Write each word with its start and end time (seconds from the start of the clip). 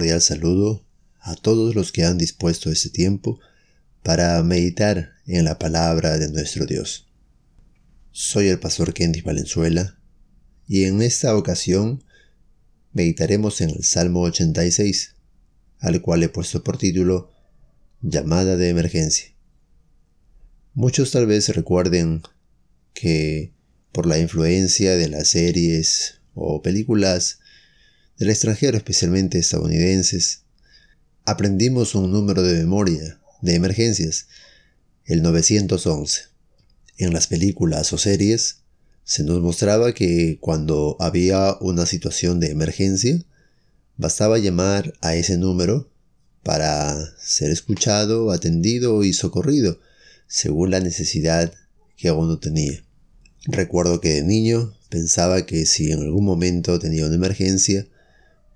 cordial 0.00 0.22
saludo 0.22 0.82
a 1.20 1.34
todos 1.34 1.74
los 1.74 1.92
que 1.92 2.04
han 2.04 2.16
dispuesto 2.16 2.70
este 2.70 2.88
tiempo 2.88 3.38
para 4.02 4.42
meditar 4.42 5.10
en 5.26 5.44
la 5.44 5.58
palabra 5.58 6.16
de 6.16 6.30
nuestro 6.30 6.64
Dios. 6.64 7.06
Soy 8.10 8.48
el 8.48 8.58
pastor 8.58 8.94
Kendy 8.94 9.20
Valenzuela 9.20 9.98
y 10.66 10.84
en 10.84 11.02
esta 11.02 11.36
ocasión 11.36 12.02
meditaremos 12.94 13.60
en 13.60 13.68
el 13.68 13.84
Salmo 13.84 14.22
86, 14.22 15.16
al 15.80 16.00
cual 16.00 16.22
he 16.22 16.30
puesto 16.30 16.64
por 16.64 16.78
título 16.78 17.30
Llamada 18.00 18.56
de 18.56 18.70
emergencia. 18.70 19.34
Muchos 20.72 21.10
tal 21.10 21.26
vez 21.26 21.50
recuerden 21.50 22.22
que 22.94 23.52
por 23.92 24.06
la 24.06 24.18
influencia 24.18 24.96
de 24.96 25.10
las 25.10 25.28
series 25.28 26.22
o 26.32 26.62
películas 26.62 27.39
del 28.20 28.28
extranjero, 28.28 28.76
especialmente 28.76 29.38
estadounidenses, 29.38 30.42
aprendimos 31.24 31.94
un 31.94 32.12
número 32.12 32.42
de 32.42 32.58
memoria 32.58 33.18
de 33.40 33.54
emergencias, 33.54 34.26
el 35.06 35.22
911. 35.22 36.24
En 36.98 37.14
las 37.14 37.28
películas 37.28 37.94
o 37.94 37.98
series 37.98 38.58
se 39.04 39.24
nos 39.24 39.40
mostraba 39.40 39.94
que 39.94 40.36
cuando 40.38 40.98
había 41.00 41.56
una 41.62 41.86
situación 41.86 42.40
de 42.40 42.50
emergencia, 42.50 43.24
bastaba 43.96 44.36
llamar 44.36 44.92
a 45.00 45.14
ese 45.14 45.38
número 45.38 45.90
para 46.42 47.16
ser 47.18 47.50
escuchado, 47.50 48.32
atendido 48.32 49.02
y 49.02 49.14
socorrido, 49.14 49.80
según 50.26 50.72
la 50.72 50.80
necesidad 50.80 51.54
que 51.96 52.10
uno 52.10 52.38
tenía. 52.38 52.84
Recuerdo 53.46 54.02
que 54.02 54.10
de 54.10 54.24
niño 54.24 54.74
pensaba 54.90 55.46
que 55.46 55.64
si 55.64 55.90
en 55.90 56.00
algún 56.00 56.26
momento 56.26 56.78
tenía 56.78 57.06
una 57.06 57.14
emergencia, 57.14 57.86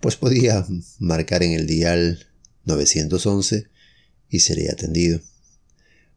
pues 0.05 0.16
podía 0.16 0.66
marcar 0.98 1.42
en 1.42 1.52
el 1.52 1.66
dial 1.66 2.27
911 2.64 3.69
y 4.28 4.41
sería 4.41 4.72
atendido. 4.72 5.22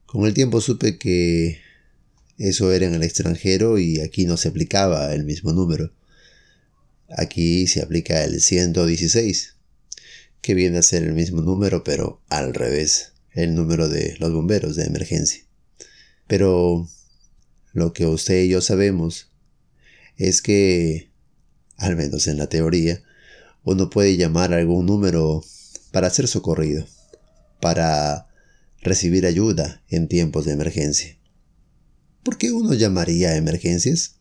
Con 0.06 0.26
el 0.26 0.34
tiempo 0.34 0.60
supe 0.60 0.98
que 0.98 1.62
eso 2.38 2.74
era 2.74 2.86
en 2.86 2.96
el 2.96 3.04
extranjero 3.04 3.80
y 3.80 4.02
aquí 4.02 4.26
no 4.26 4.36
se 4.36 4.50
aplicaba 4.50 5.14
el 5.14 5.24
mismo 5.24 5.54
número. 5.54 5.94
Aquí 7.08 7.66
se 7.68 7.82
aplica 7.82 8.26
el 8.26 8.42
116, 8.42 9.56
que 10.42 10.54
viene 10.54 10.80
a 10.80 10.84
ser 10.84 11.04
el 11.04 11.14
mismo 11.14 11.42
número 11.42 11.86
pero 11.86 12.22
al 12.28 12.54
revés, 12.54 13.14
el 13.32 13.56
número 13.56 13.88
de 13.88 14.18
los 14.20 14.34
bomberos 14.34 14.76
de 14.76 14.84
emergencia. 14.84 15.44
Pero 16.28 16.90
lo 17.72 17.94
que 17.94 18.06
usted 18.06 18.44
y 18.44 18.50
yo 18.50 18.60
sabemos 18.60 19.32
es 20.18 20.42
que, 20.42 21.10
al 21.78 21.96
menos 21.96 22.28
en 22.28 22.38
la 22.38 22.50
teoría, 22.50 23.02
uno 23.68 23.90
puede 23.90 24.16
llamar 24.16 24.54
a 24.54 24.58
algún 24.58 24.86
número 24.86 25.44
para 25.92 26.10
ser 26.10 26.30
socorrido, 26.30 26.88
para 27.60 28.28
recibir 28.82 29.26
ayuda 29.26 29.84
en 29.90 30.08
tiempos 30.08 30.46
de 30.46 30.54
emergencia. 30.54 31.18
¿Por 32.24 32.38
qué 32.38 32.54
uno 32.54 32.74
llamaría 32.74 33.32
a 33.32 33.36
emergencias? 33.36 34.16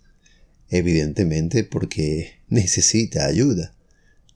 Evidentemente 0.69 1.63
porque 1.63 2.41
necesita 2.49 3.27
ayuda, 3.27 3.73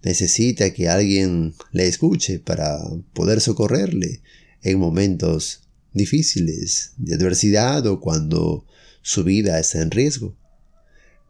necesita 0.05 0.73
que 0.73 0.89
alguien 0.89 1.55
le 1.73 1.89
escuche 1.89 2.39
para 2.39 2.79
poder 3.13 3.41
socorrerle 3.41 4.23
en 4.63 4.79
momentos 4.79 5.63
difíciles 5.93 6.93
de 6.99 7.17
adversidad 7.17 7.85
o 7.89 7.99
cuando 8.01 8.65
su 9.03 9.25
vida 9.25 9.59
está 9.59 9.83
en 9.83 9.91
riesgo. 9.91 10.37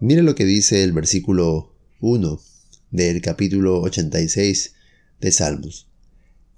Mire 0.01 0.23
lo 0.23 0.35
que 0.35 0.45
dice 0.45 0.83
el 0.83 0.93
versículo 0.93 1.75
1 2.01 2.41
del 2.91 3.21
capítulo 3.21 3.81
86 3.83 4.75
de 5.21 5.33
Salmos. 5.33 5.89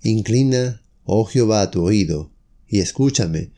Inclina, 0.03 0.83
oh 1.05 1.25
Jehová, 1.25 1.71
tu 1.71 1.85
oído, 1.85 2.33
y 2.67 2.81
escúchame, 2.81 3.53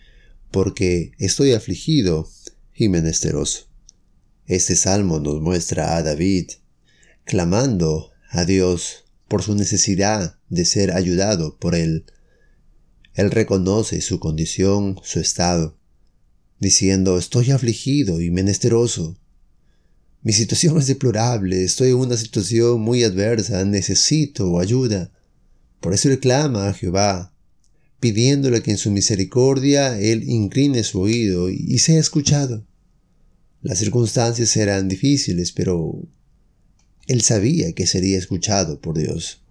porque 0.51 1.13
estoy 1.19 1.53
afligido 1.53 2.29
y 2.75 2.89
menesteroso. 2.89 3.69
Este 4.47 4.77
salmo 4.77 5.21
nos 5.21 5.41
muestra 5.41 5.97
a 5.97 6.03
David 6.03 6.51
clamando 7.25 8.11
a 8.29 8.45
Dios 8.45 9.05
por 9.29 9.43
su 9.43 9.55
necesidad 9.55 10.39
de 10.49 10.65
ser 10.65 10.93
ayudado 10.93 11.57
por 11.59 11.75
él. 11.75 12.05
Él 13.15 13.31
reconoce 13.31 14.01
su 14.01 14.19
condición, 14.19 15.01
su 15.03 15.21
estado, 15.21 15.79
diciendo, 16.59 17.19
estoy 17.19 17.51
afligido 17.51 18.21
y 18.21 18.31
menesteroso. 18.31 19.17
Mi 20.25 20.33
situación 20.33 20.79
es 20.81 20.89
deplorable, 20.89 21.63
estoy 21.63 21.91
en 21.91 21.97
una 21.97 22.17
situación 22.17 22.81
muy 22.81 23.05
adversa, 23.05 23.65
necesito 23.65 24.59
ayuda. 24.59 25.13
Por 25.81 25.95
eso 25.95 26.11
él 26.11 26.19
clama 26.19 26.69
a 26.69 26.75
Jehová, 26.75 27.33
pidiéndole 28.01 28.63
que 28.63 28.73
en 28.73 28.79
su 28.79 28.91
misericordia 28.91 30.01
él 30.01 30.25
incline 30.29 30.83
su 30.83 31.01
oído 31.01 31.51
y 31.51 31.79
sea 31.79 32.01
escuchado. 32.01 32.67
Las 33.61 33.79
circunstancias 33.79 34.57
eran 34.57 34.89
difíciles, 34.89 35.53
pero 35.53 36.03
él 37.07 37.23
sabía 37.23 37.73
que 37.73 37.87
sería 37.87 38.19
escuchado 38.19 38.81
por 38.81 38.99
Dios. 38.99 39.43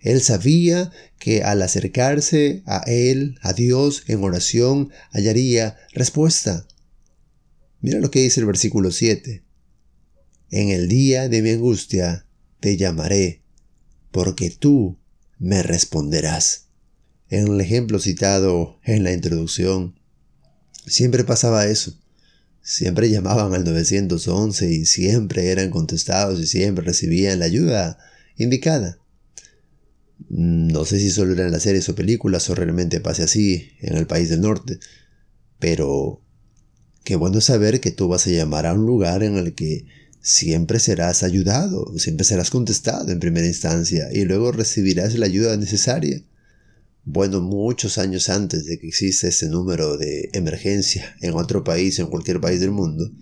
Él 0.00 0.20
sabía 0.20 0.92
que 1.18 1.42
al 1.42 1.62
acercarse 1.62 2.62
a 2.66 2.82
Él, 2.86 3.38
a 3.40 3.52
Dios, 3.52 4.04
en 4.06 4.22
oración, 4.22 4.90
hallaría 5.12 5.76
respuesta. 5.92 6.66
Mira 7.80 8.00
lo 8.00 8.10
que 8.10 8.20
dice 8.20 8.40
el 8.40 8.46
versículo 8.46 8.90
7. 8.90 9.43
En 10.50 10.70
el 10.70 10.88
día 10.88 11.28
de 11.28 11.42
mi 11.42 11.50
angustia 11.50 12.26
te 12.60 12.76
llamaré, 12.76 13.42
porque 14.10 14.50
tú 14.50 14.98
me 15.38 15.62
responderás. 15.62 16.68
En 17.28 17.48
el 17.48 17.60
ejemplo 17.60 17.98
citado 17.98 18.78
en 18.84 19.02
la 19.02 19.12
introducción, 19.12 19.98
siempre 20.86 21.24
pasaba 21.24 21.66
eso. 21.66 21.98
Siempre 22.62 23.10
llamaban 23.10 23.52
al 23.54 23.64
911 23.64 24.72
y 24.72 24.86
siempre 24.86 25.50
eran 25.50 25.70
contestados 25.70 26.40
y 26.40 26.46
siempre 26.46 26.84
recibían 26.84 27.40
la 27.40 27.44
ayuda 27.44 27.98
indicada. 28.36 28.98
No 30.28 30.84
sé 30.84 30.98
si 30.98 31.10
solo 31.10 31.32
eran 31.34 31.50
las 31.50 31.64
series 31.64 31.88
o 31.88 31.94
películas 31.94 32.48
o 32.48 32.54
realmente 32.54 33.00
pase 33.00 33.24
así 33.24 33.70
en 33.80 33.96
el 33.96 34.06
país 34.06 34.28
del 34.30 34.40
norte, 34.40 34.78
pero 35.58 36.22
qué 37.04 37.16
bueno 37.16 37.40
saber 37.40 37.80
que 37.80 37.90
tú 37.90 38.08
vas 38.08 38.26
a 38.26 38.30
llamar 38.30 38.66
a 38.66 38.72
un 38.72 38.86
lugar 38.86 39.22
en 39.22 39.36
el 39.36 39.54
que 39.54 39.86
siempre 40.24 40.80
serás 40.80 41.22
ayudado, 41.22 41.92
siempre 41.98 42.24
serás 42.24 42.50
contestado 42.50 43.12
en 43.12 43.20
primera 43.20 43.46
instancia 43.46 44.08
y 44.10 44.24
luego 44.24 44.52
recibirás 44.52 45.14
la 45.18 45.26
ayuda 45.26 45.56
necesaria. 45.58 46.22
Bueno, 47.04 47.42
muchos 47.42 47.98
años 47.98 48.30
antes 48.30 48.64
de 48.64 48.78
que 48.78 48.88
exista 48.88 49.28
ese 49.28 49.50
número 49.50 49.98
de 49.98 50.30
emergencia 50.32 51.14
en 51.20 51.34
otro 51.34 51.62
país, 51.62 51.98
en 51.98 52.06
cualquier 52.06 52.40
país 52.40 52.58
del 52.60 52.70
mundo, 52.70 53.12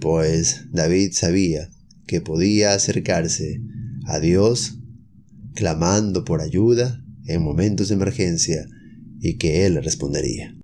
pues 0.00 0.62
David 0.72 1.12
sabía 1.12 1.70
que 2.08 2.20
podía 2.20 2.74
acercarse 2.74 3.62
a 4.06 4.18
Dios 4.18 4.80
clamando 5.54 6.24
por 6.24 6.40
ayuda 6.40 7.00
en 7.26 7.42
momentos 7.42 7.88
de 7.88 7.94
emergencia 7.94 8.66
y 9.20 9.38
que 9.38 9.66
Él 9.66 9.80
respondería. 9.84 10.58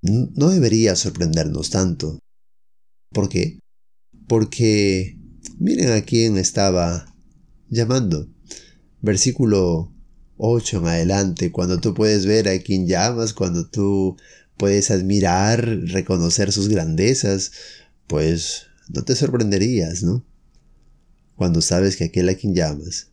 No 0.00 0.48
debería 0.48 0.96
sorprendernos 0.96 1.68
tanto. 1.68 2.18
¿Por 3.12 3.28
qué? 3.28 3.58
Porque 4.26 5.18
miren 5.58 5.92
a 5.92 6.02
quién 6.02 6.38
estaba 6.38 7.14
llamando. 7.68 8.28
Versículo 9.00 9.92
8 10.36 10.78
en 10.78 10.86
adelante, 10.86 11.52
cuando 11.52 11.80
tú 11.80 11.94
puedes 11.94 12.26
ver 12.26 12.48
a 12.48 12.58
quien 12.58 12.86
llamas, 12.86 13.32
cuando 13.32 13.68
tú 13.68 14.16
puedes 14.56 14.90
admirar, 14.90 15.64
reconocer 15.86 16.52
sus 16.52 16.68
grandezas, 16.68 17.52
pues 18.06 18.66
no 18.88 19.02
te 19.02 19.16
sorprenderías, 19.16 20.02
¿no? 20.02 20.24
cuando 21.42 21.60
sabes 21.60 21.96
que 21.96 22.04
aquel 22.04 22.28
a 22.28 22.36
quien 22.36 22.54
llamas 22.54 23.08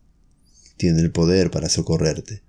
tiene 0.78 1.02
el 1.02 1.12
poder 1.12 1.50
para 1.50 1.68
socorrerte. 1.68 2.44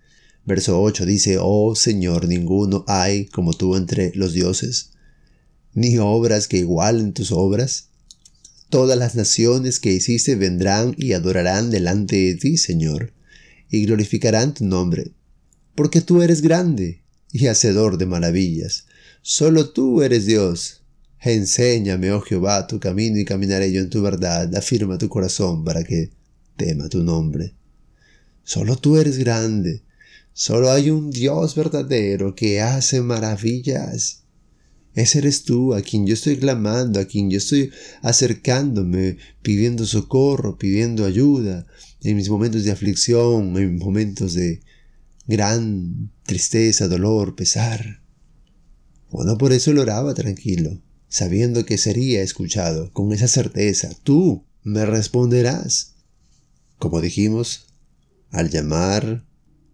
Verso 0.45 0.79
8 0.79 1.07
dice, 1.07 1.39
Oh 1.41 1.75
Señor, 1.75 2.29
ninguno 2.29 2.85
hay 2.87 3.25
como 3.25 3.55
tú 3.55 3.77
entre 3.77 4.13
los 4.15 4.35
dioses, 4.35 4.93
ni 5.75 5.99
obras 5.99 6.49
que 6.49 6.59
igualen 6.59 7.13
tus 7.13 7.33
obras. 7.33 7.89
Todas 8.69 8.99
las 8.99 9.15
naciones 9.15 9.81
que 9.81 9.93
hiciste 9.93 10.37
vendrán 10.37 10.95
y 10.97 11.13
adorarán 11.13 11.71
delante 11.71 12.17
de 12.17 12.35
ti, 12.37 12.57
Señor, 12.57 13.13
y 13.71 13.85
glorificarán 13.87 14.55
tu 14.55 14.65
nombre, 14.65 15.13
porque 15.75 16.01
tú 16.01 16.23
eres 16.23 16.41
grande 16.43 17.03
y 17.33 17.47
hacedor 17.47 17.99
de 17.99 18.07
maravillas. 18.07 18.87
Solo 19.23 19.71
tú 19.71 20.03
eres 20.03 20.27
Dios, 20.27 20.81
Enséñame, 21.23 22.13
oh 22.13 22.23
Jehová, 22.23 22.67
tu 22.67 22.81
camino 22.81 23.19
y 23.19 23.27
caminaré 23.27 23.71
yo 23.71 23.83
en 23.83 23.91
tu 23.91 24.01
verdad. 24.01 24.55
Afirma 24.57 24.97
tu 24.97 25.11
corazón 25.11 25.65
para 25.65 25.85
que 25.85 26.11
tema 26.57 26.89
tu 26.89 27.03
nombre. 27.03 27.55
Solo 28.43 28.77
tú 28.77 28.97
eres 28.97 29.19
grande. 29.19 29.83
Solo 30.33 30.71
hay 30.71 30.89
un 30.89 31.11
Dios 31.11 31.55
verdadero 31.55 32.35
que 32.35 32.63
hace 32.63 33.03
maravillas. 33.03 34.20
Ese 34.95 35.19
eres 35.19 35.45
tú 35.45 35.75
a 35.75 35.83
quien 35.83 36.07
yo 36.07 36.15
estoy 36.15 36.37
clamando, 36.37 36.99
a 36.99 37.05
quien 37.05 37.31
yo 37.31 37.39
estoy 37.39 37.71
acercándome, 38.03 39.19
pidiendo 39.43 39.87
socorro, 39.87 40.59
pidiendo 40.59 41.05
ayuda, 41.05 41.67
en 42.03 42.17
mis 42.17 42.29
momentos 42.29 42.65
de 42.65 42.73
aflicción, 42.73 43.57
en 43.57 43.75
mis 43.75 43.85
momentos 43.85 44.35
de 44.35 44.61
gran 45.27 46.11
tristeza, 46.25 46.89
dolor, 46.89 47.37
pesar. 47.37 48.03
Bueno, 49.11 49.39
por 49.39 49.53
eso 49.53 49.73
lo 49.73 49.83
oraba 49.83 50.15
tranquilo, 50.15 50.83
sabiendo 51.09 51.65
que 51.65 51.79
sería 51.79 52.23
escuchado, 52.23 52.93
con 52.93 53.13
esa 53.13 53.29
certeza, 53.29 53.91
tú 54.03 54.45
me 54.65 54.87
responderás. 54.87 55.95
Como 56.79 57.01
dijimos, 57.01 57.67
al 58.31 58.51
llamar 58.51 59.25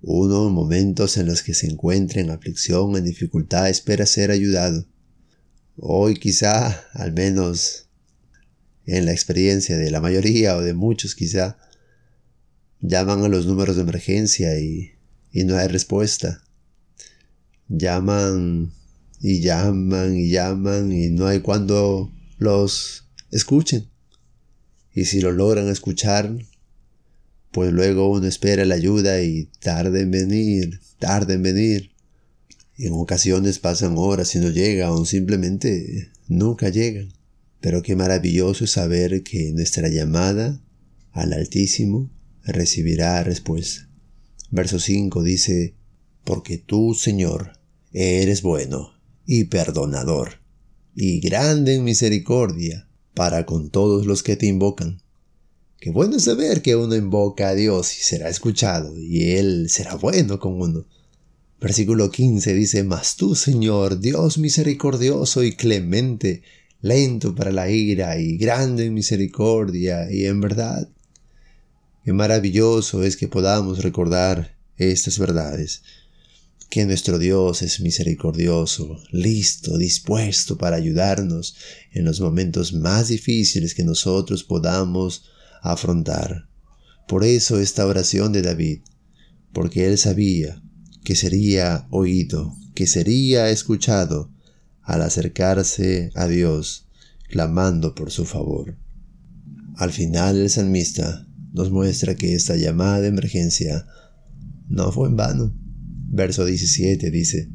uno 0.02 0.48
en 0.48 0.52
momentos 0.52 1.16
en 1.16 1.26
los 1.26 1.42
que 1.42 1.54
se 1.54 1.66
encuentra 1.66 2.20
en 2.20 2.30
aflicción, 2.30 2.96
en 2.96 3.04
dificultad, 3.04 3.68
espera 3.68 4.04
ser 4.04 4.30
ayudado. 4.30 4.86
Hoy 5.78 6.14
quizá, 6.14 6.86
al 6.94 7.12
menos 7.12 7.88
en 8.86 9.04
la 9.04 9.12
experiencia 9.12 9.76
de 9.76 9.90
la 9.90 10.00
mayoría 10.00 10.56
o 10.56 10.62
de 10.62 10.72
muchos 10.72 11.14
quizá, 11.14 11.58
llaman 12.80 13.24
a 13.24 13.28
los 13.28 13.46
números 13.46 13.76
de 13.76 13.82
emergencia 13.82 14.58
y, 14.58 14.92
no 15.34 15.56
hay 15.56 15.68
respuesta. 15.68 16.42
Llaman 17.68 18.72
y 19.20 19.40
llaman 19.40 20.16
y 20.16 20.30
llaman 20.30 20.92
y 20.92 21.10
no 21.10 21.26
hay 21.26 21.40
cuando 21.40 22.10
los 22.38 23.04
escuchen. 23.30 23.90
Y 24.94 25.04
si 25.04 25.20
lo 25.20 25.30
logran 25.30 25.68
escuchar, 25.68 26.34
pues 27.50 27.70
luego 27.70 28.10
uno 28.10 28.26
espera 28.26 28.64
la 28.64 28.76
ayuda 28.76 29.20
y 29.20 29.50
tarde 29.60 30.00
en 30.00 30.10
venir, 30.10 30.80
tarde 30.98 31.34
en 31.34 31.42
venir. 31.42 31.95
En 32.78 32.92
ocasiones 32.92 33.58
pasan 33.58 33.94
horas 33.96 34.34
y 34.34 34.38
no 34.38 34.50
llega 34.50 34.92
o 34.92 35.04
simplemente 35.06 36.10
nunca 36.28 36.68
llegan. 36.68 37.12
Pero 37.60 37.82
qué 37.82 37.96
maravilloso 37.96 38.64
es 38.64 38.72
saber 38.72 39.22
que 39.22 39.52
nuestra 39.52 39.88
llamada 39.88 40.60
al 41.12 41.32
Altísimo 41.32 42.10
recibirá 42.44 43.22
respuesta. 43.22 43.88
Verso 44.50 44.78
5 44.78 45.22
dice, 45.22 45.74
Porque 46.22 46.58
tú, 46.58 46.94
Señor, 46.94 47.52
eres 47.92 48.42
bueno 48.42 48.92
y 49.26 49.44
perdonador, 49.44 50.40
y 50.94 51.20
grande 51.20 51.74
en 51.74 51.84
misericordia 51.84 52.88
para 53.14 53.46
con 53.46 53.70
todos 53.70 54.06
los 54.06 54.22
que 54.22 54.36
te 54.36 54.46
invocan. 54.46 55.00
Qué 55.80 55.90
bueno 55.90 56.18
saber 56.20 56.62
que 56.62 56.76
uno 56.76 56.94
invoca 56.94 57.48
a 57.48 57.54
Dios 57.54 57.96
y 57.98 58.02
será 58.02 58.28
escuchado, 58.28 58.98
y 58.98 59.32
Él 59.32 59.68
será 59.70 59.94
bueno 59.94 60.38
con 60.38 60.60
uno. 60.60 60.86
Versículo 61.60 62.10
15 62.10 62.52
dice, 62.52 62.84
Mas 62.84 63.16
tú, 63.16 63.34
Señor, 63.34 63.98
Dios 63.98 64.36
misericordioso 64.36 65.42
y 65.42 65.52
clemente, 65.56 66.42
lento 66.82 67.34
para 67.34 67.50
la 67.50 67.70
ira 67.70 68.18
y 68.18 68.36
grande 68.36 68.86
en 68.86 68.94
misericordia 68.94 70.10
y 70.10 70.26
en 70.26 70.40
verdad. 70.40 70.88
Qué 72.04 72.12
maravilloso 72.12 73.02
es 73.02 73.16
que 73.16 73.26
podamos 73.26 73.82
recordar 73.82 74.56
estas 74.76 75.18
verdades 75.18 75.82
que 76.68 76.84
nuestro 76.84 77.18
Dios 77.18 77.62
es 77.62 77.80
misericordioso, 77.80 79.00
listo, 79.10 79.78
dispuesto 79.78 80.58
para 80.58 80.76
ayudarnos 80.76 81.56
en 81.92 82.04
los 82.04 82.20
momentos 82.20 82.74
más 82.74 83.08
difíciles 83.08 83.74
que 83.74 83.84
nosotros 83.84 84.44
podamos 84.44 85.24
afrontar. 85.62 86.48
Por 87.08 87.24
eso 87.24 87.58
esta 87.60 87.86
oración 87.86 88.32
de 88.32 88.42
David, 88.42 88.80
porque 89.52 89.86
él 89.86 89.96
sabía 89.96 90.62
que 91.06 91.14
sería 91.14 91.86
oído, 91.90 92.56
que 92.74 92.88
sería 92.88 93.48
escuchado 93.50 94.32
al 94.82 95.02
acercarse 95.02 96.10
a 96.16 96.26
Dios, 96.26 96.88
clamando 97.28 97.94
por 97.94 98.10
su 98.10 98.24
favor. 98.24 98.76
Al 99.76 99.92
final 99.92 100.36
el 100.36 100.50
salmista 100.50 101.28
nos 101.52 101.70
muestra 101.70 102.16
que 102.16 102.34
esta 102.34 102.56
llamada 102.56 103.02
de 103.02 103.06
emergencia 103.06 103.86
no 104.68 104.90
fue 104.90 105.06
en 105.06 105.14
vano 105.14 105.54
Verso 106.08 106.44
17 106.44 107.12
dice, 107.12 107.50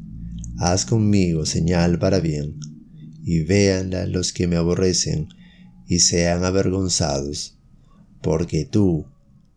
Haz 0.56 0.86
conmigo 0.86 1.44
señal 1.44 1.98
para 1.98 2.20
bien, 2.20 2.58
y 3.22 3.40
véanla 3.40 4.06
los 4.06 4.32
que 4.32 4.46
me 4.46 4.56
aborrecen, 4.56 5.28
y 5.86 5.98
sean 5.98 6.42
avergonzados, 6.42 7.58
porque 8.22 8.64
tú, 8.64 9.04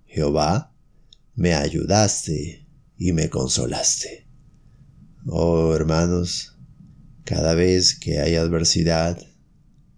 Jehová, 0.06 0.74
me 1.34 1.54
ayudaste 1.54 2.65
y 2.98 3.12
me 3.12 3.30
consolaste. 3.30 4.28
Oh 5.28 5.74
hermanos, 5.74 6.58
cada 7.24 7.56
vez 7.56 7.98
que 7.98 8.20
hay 8.20 8.36
adversidad, 8.36 9.20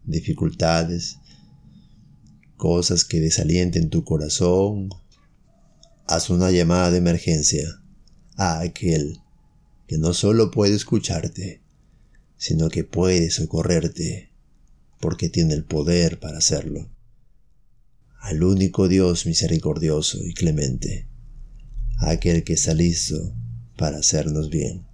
dificultades, 0.05 1.17
cosas 2.55 3.03
que 3.05 3.19
desalienten 3.19 3.89
tu 3.89 4.03
corazón, 4.03 4.89
haz 6.07 6.29
una 6.29 6.51
llamada 6.51 6.91
de 6.91 6.97
emergencia 6.97 7.67
a 8.37 8.61
aquel 8.61 9.19
que 9.87 9.97
no 9.97 10.13
solo 10.13 10.51
puede 10.51 10.75
escucharte, 10.75 11.61
sino 12.37 12.69
que 12.69 12.83
puede 12.83 13.29
socorrerte, 13.29 14.31
porque 14.99 15.29
tiene 15.29 15.53
el 15.53 15.63
poder 15.63 16.19
para 16.19 16.37
hacerlo. 16.37 16.89
Al 18.19 18.43
único 18.43 18.87
Dios 18.87 19.25
misericordioso 19.25 20.23
y 20.25 20.33
clemente, 20.33 21.07
aquel 21.97 22.43
que 22.43 22.53
está 22.53 22.73
para 23.77 23.97
hacernos 23.97 24.49
bien. 24.49 24.85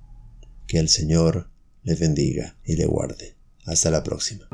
Que 0.68 0.80
el 0.80 0.90
Señor 0.90 1.50
le 1.84 1.96
bendiga 1.96 2.58
y 2.66 2.76
le 2.76 2.86
guarde. 2.86 3.36
Hasta 3.66 3.92
la 3.92 4.04
próxima. 4.04 4.48